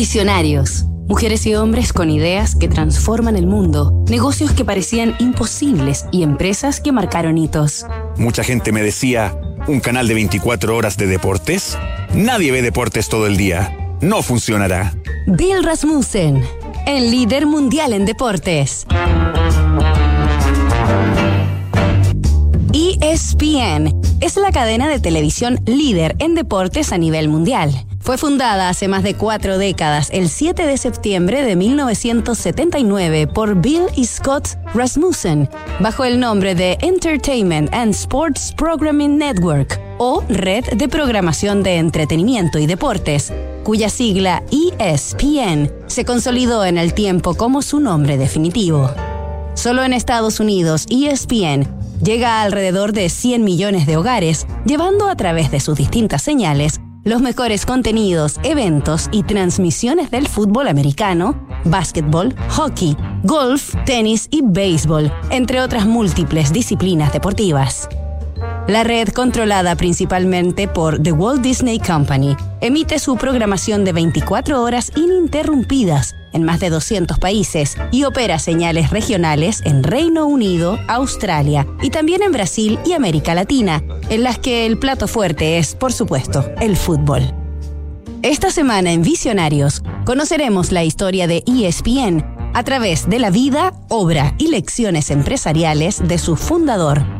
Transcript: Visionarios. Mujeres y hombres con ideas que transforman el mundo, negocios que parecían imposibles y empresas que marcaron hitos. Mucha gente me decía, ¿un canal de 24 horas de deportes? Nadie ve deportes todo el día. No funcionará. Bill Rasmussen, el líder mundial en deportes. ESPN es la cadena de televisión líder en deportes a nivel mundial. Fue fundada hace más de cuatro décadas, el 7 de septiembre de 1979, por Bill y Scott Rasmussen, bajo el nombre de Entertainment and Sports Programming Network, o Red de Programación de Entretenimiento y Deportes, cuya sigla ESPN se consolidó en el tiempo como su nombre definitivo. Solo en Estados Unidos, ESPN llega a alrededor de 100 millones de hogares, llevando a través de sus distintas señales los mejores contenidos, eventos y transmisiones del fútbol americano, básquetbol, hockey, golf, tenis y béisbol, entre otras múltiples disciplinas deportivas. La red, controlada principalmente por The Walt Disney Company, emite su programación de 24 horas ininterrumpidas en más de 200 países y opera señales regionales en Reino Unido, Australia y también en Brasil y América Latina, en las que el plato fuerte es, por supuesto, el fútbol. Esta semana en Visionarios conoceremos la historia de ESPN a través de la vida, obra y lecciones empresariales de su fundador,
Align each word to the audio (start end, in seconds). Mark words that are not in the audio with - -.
Visionarios. 0.00 0.86
Mujeres 1.08 1.44
y 1.44 1.54
hombres 1.54 1.92
con 1.92 2.08
ideas 2.08 2.56
que 2.56 2.68
transforman 2.68 3.36
el 3.36 3.46
mundo, 3.46 4.02
negocios 4.08 4.50
que 4.52 4.64
parecían 4.64 5.14
imposibles 5.18 6.06
y 6.10 6.22
empresas 6.22 6.80
que 6.80 6.90
marcaron 6.90 7.36
hitos. 7.36 7.84
Mucha 8.16 8.42
gente 8.42 8.72
me 8.72 8.80
decía, 8.80 9.38
¿un 9.68 9.80
canal 9.80 10.08
de 10.08 10.14
24 10.14 10.74
horas 10.74 10.96
de 10.96 11.06
deportes? 11.06 11.76
Nadie 12.14 12.50
ve 12.50 12.62
deportes 12.62 13.10
todo 13.10 13.26
el 13.26 13.36
día. 13.36 13.76
No 14.00 14.22
funcionará. 14.22 14.94
Bill 15.26 15.62
Rasmussen, 15.62 16.42
el 16.86 17.10
líder 17.10 17.44
mundial 17.44 17.92
en 17.92 18.06
deportes. 18.06 18.86
ESPN 23.02 23.98
es 24.20 24.36
la 24.36 24.52
cadena 24.52 24.86
de 24.90 25.00
televisión 25.00 25.58
líder 25.64 26.16
en 26.18 26.34
deportes 26.34 26.92
a 26.92 26.98
nivel 26.98 27.28
mundial. 27.28 27.72
Fue 27.98 28.18
fundada 28.18 28.68
hace 28.68 28.88
más 28.88 29.02
de 29.02 29.14
cuatro 29.14 29.56
décadas, 29.56 30.10
el 30.12 30.28
7 30.28 30.66
de 30.66 30.76
septiembre 30.76 31.42
de 31.42 31.56
1979, 31.56 33.26
por 33.26 33.58
Bill 33.62 33.84
y 33.96 34.04
Scott 34.04 34.48
Rasmussen, 34.74 35.48
bajo 35.80 36.04
el 36.04 36.20
nombre 36.20 36.54
de 36.54 36.76
Entertainment 36.82 37.72
and 37.72 37.94
Sports 37.94 38.52
Programming 38.54 39.16
Network, 39.16 39.80
o 39.98 40.22
Red 40.28 40.74
de 40.76 40.88
Programación 40.88 41.62
de 41.62 41.76
Entretenimiento 41.76 42.58
y 42.58 42.66
Deportes, 42.66 43.32
cuya 43.64 43.88
sigla 43.88 44.42
ESPN 44.50 45.72
se 45.86 46.04
consolidó 46.04 46.66
en 46.66 46.76
el 46.76 46.92
tiempo 46.92 47.34
como 47.34 47.62
su 47.62 47.80
nombre 47.80 48.18
definitivo. 48.18 48.90
Solo 49.54 49.84
en 49.84 49.94
Estados 49.94 50.38
Unidos, 50.38 50.86
ESPN 50.90 51.79
llega 52.02 52.40
a 52.40 52.42
alrededor 52.42 52.92
de 52.92 53.08
100 53.08 53.44
millones 53.44 53.86
de 53.86 53.96
hogares, 53.96 54.46
llevando 54.64 55.08
a 55.08 55.16
través 55.16 55.50
de 55.50 55.60
sus 55.60 55.76
distintas 55.76 56.22
señales 56.22 56.80
los 57.04 57.22
mejores 57.22 57.64
contenidos, 57.64 58.38
eventos 58.42 59.08
y 59.10 59.22
transmisiones 59.22 60.10
del 60.10 60.28
fútbol 60.28 60.68
americano, 60.68 61.46
básquetbol, 61.64 62.34
hockey, 62.50 62.96
golf, 63.24 63.74
tenis 63.86 64.28
y 64.30 64.42
béisbol, 64.44 65.10
entre 65.30 65.62
otras 65.62 65.86
múltiples 65.86 66.52
disciplinas 66.52 67.12
deportivas. 67.12 67.88
La 68.68 68.84
red, 68.84 69.08
controlada 69.08 69.74
principalmente 69.74 70.68
por 70.68 71.02
The 71.02 71.12
Walt 71.12 71.42
Disney 71.42 71.78
Company, 71.80 72.36
emite 72.60 72.98
su 72.98 73.16
programación 73.16 73.84
de 73.84 73.92
24 73.92 74.62
horas 74.62 74.92
ininterrumpidas 74.94 76.14
en 76.32 76.44
más 76.44 76.60
de 76.60 76.70
200 76.70 77.18
países 77.18 77.76
y 77.90 78.04
opera 78.04 78.38
señales 78.38 78.90
regionales 78.90 79.62
en 79.64 79.82
Reino 79.82 80.26
Unido, 80.26 80.78
Australia 80.86 81.66
y 81.82 81.90
también 81.90 82.22
en 82.22 82.32
Brasil 82.32 82.78
y 82.84 82.92
América 82.92 83.34
Latina, 83.34 83.82
en 84.08 84.22
las 84.22 84.38
que 84.38 84.66
el 84.66 84.78
plato 84.78 85.08
fuerte 85.08 85.58
es, 85.58 85.74
por 85.74 85.92
supuesto, 85.92 86.48
el 86.60 86.76
fútbol. 86.76 87.22
Esta 88.22 88.50
semana 88.50 88.92
en 88.92 89.02
Visionarios 89.02 89.82
conoceremos 90.04 90.70
la 90.70 90.84
historia 90.84 91.26
de 91.26 91.42
ESPN 91.46 92.24
a 92.54 92.62
través 92.62 93.08
de 93.08 93.18
la 93.18 93.30
vida, 93.30 93.72
obra 93.88 94.34
y 94.38 94.48
lecciones 94.48 95.10
empresariales 95.10 96.06
de 96.06 96.18
su 96.18 96.36
fundador, 96.36 97.19